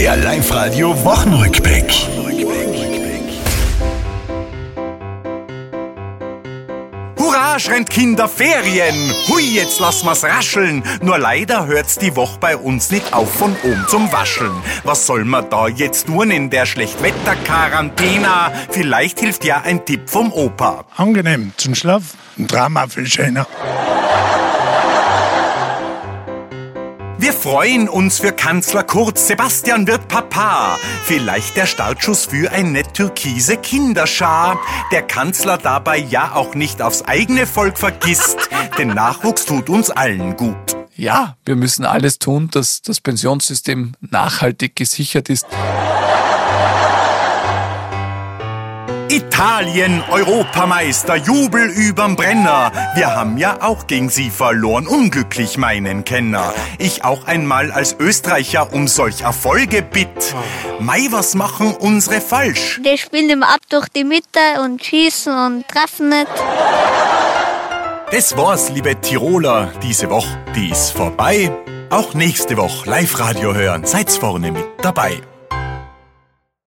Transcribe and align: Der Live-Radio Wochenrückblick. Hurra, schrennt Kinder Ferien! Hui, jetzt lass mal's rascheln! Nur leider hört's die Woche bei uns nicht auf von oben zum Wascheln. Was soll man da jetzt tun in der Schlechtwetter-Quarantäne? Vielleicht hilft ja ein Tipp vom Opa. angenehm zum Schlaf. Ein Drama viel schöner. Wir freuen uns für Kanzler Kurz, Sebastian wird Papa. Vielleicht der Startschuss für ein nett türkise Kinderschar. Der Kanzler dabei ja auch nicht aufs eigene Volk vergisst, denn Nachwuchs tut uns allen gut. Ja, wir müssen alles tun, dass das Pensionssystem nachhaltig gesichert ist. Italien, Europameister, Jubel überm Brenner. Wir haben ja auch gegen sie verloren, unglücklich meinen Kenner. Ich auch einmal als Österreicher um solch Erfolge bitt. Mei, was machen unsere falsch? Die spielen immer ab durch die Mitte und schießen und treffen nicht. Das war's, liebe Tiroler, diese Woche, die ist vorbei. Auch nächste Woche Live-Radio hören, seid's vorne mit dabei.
Der 0.00 0.16
Live-Radio 0.16 0.96
Wochenrückblick. 1.04 1.92
Hurra, 7.18 7.58
schrennt 7.58 7.90
Kinder 7.90 8.26
Ferien! 8.26 8.94
Hui, 9.28 9.42
jetzt 9.42 9.78
lass 9.78 10.02
mal's 10.02 10.24
rascheln! 10.24 10.82
Nur 11.02 11.18
leider 11.18 11.66
hört's 11.66 11.98
die 11.98 12.16
Woche 12.16 12.38
bei 12.40 12.56
uns 12.56 12.90
nicht 12.90 13.12
auf 13.12 13.30
von 13.30 13.54
oben 13.62 13.84
zum 13.88 14.10
Wascheln. 14.10 14.54
Was 14.84 15.04
soll 15.04 15.26
man 15.26 15.50
da 15.50 15.68
jetzt 15.68 16.06
tun 16.06 16.30
in 16.30 16.48
der 16.48 16.64
Schlechtwetter-Quarantäne? 16.64 18.52
Vielleicht 18.70 19.20
hilft 19.20 19.44
ja 19.44 19.60
ein 19.60 19.84
Tipp 19.84 20.08
vom 20.08 20.32
Opa. 20.32 20.86
angenehm 20.96 21.52
zum 21.58 21.74
Schlaf. 21.74 22.14
Ein 22.38 22.46
Drama 22.46 22.86
viel 22.88 23.06
schöner. 23.06 23.46
Wir 27.20 27.34
freuen 27.34 27.90
uns 27.90 28.18
für 28.18 28.32
Kanzler 28.32 28.82
Kurz, 28.82 29.26
Sebastian 29.26 29.86
wird 29.86 30.08
Papa. 30.08 30.78
Vielleicht 31.04 31.54
der 31.54 31.66
Startschuss 31.66 32.24
für 32.24 32.50
ein 32.50 32.72
nett 32.72 32.94
türkise 32.94 33.58
Kinderschar. 33.58 34.58
Der 34.90 35.02
Kanzler 35.02 35.58
dabei 35.58 35.98
ja 35.98 36.34
auch 36.34 36.54
nicht 36.54 36.80
aufs 36.80 37.02
eigene 37.02 37.46
Volk 37.46 37.76
vergisst, 37.76 38.38
denn 38.78 38.88
Nachwuchs 38.88 39.44
tut 39.44 39.68
uns 39.68 39.90
allen 39.90 40.34
gut. 40.34 40.56
Ja, 40.96 41.36
wir 41.44 41.56
müssen 41.56 41.84
alles 41.84 42.18
tun, 42.18 42.48
dass 42.50 42.80
das 42.80 43.02
Pensionssystem 43.02 43.92
nachhaltig 44.00 44.74
gesichert 44.74 45.28
ist. 45.28 45.44
Italien, 49.10 50.04
Europameister, 50.08 51.16
Jubel 51.16 51.68
überm 51.68 52.14
Brenner. 52.14 52.70
Wir 52.94 53.12
haben 53.12 53.38
ja 53.38 53.60
auch 53.60 53.88
gegen 53.88 54.08
sie 54.08 54.30
verloren, 54.30 54.86
unglücklich 54.86 55.58
meinen 55.58 56.04
Kenner. 56.04 56.54
Ich 56.78 57.02
auch 57.02 57.26
einmal 57.26 57.72
als 57.72 57.96
Österreicher 57.98 58.72
um 58.72 58.86
solch 58.86 59.22
Erfolge 59.22 59.82
bitt. 59.82 60.34
Mei, 60.78 61.08
was 61.10 61.34
machen 61.34 61.74
unsere 61.74 62.20
falsch? 62.20 62.80
Die 62.84 62.96
spielen 62.98 63.28
immer 63.30 63.48
ab 63.48 63.60
durch 63.68 63.88
die 63.88 64.04
Mitte 64.04 64.62
und 64.62 64.84
schießen 64.84 65.32
und 65.32 65.66
treffen 65.66 66.10
nicht. 66.10 66.28
Das 68.12 68.36
war's, 68.36 68.70
liebe 68.70 69.00
Tiroler, 69.00 69.72
diese 69.82 70.08
Woche, 70.08 70.38
die 70.54 70.70
ist 70.70 70.92
vorbei. 70.92 71.50
Auch 71.90 72.14
nächste 72.14 72.56
Woche 72.56 72.88
Live-Radio 72.88 73.54
hören, 73.54 73.84
seid's 73.84 74.16
vorne 74.16 74.52
mit 74.52 74.66
dabei. 74.82 75.20